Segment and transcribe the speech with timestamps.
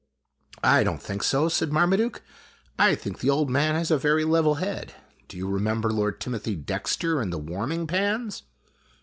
[0.77, 2.23] "I don't think so," said Marmaduke."
[2.89, 4.95] I think the old man has a very level head.
[5.27, 8.41] Do you remember Lord Timothy Dexter and the warming pans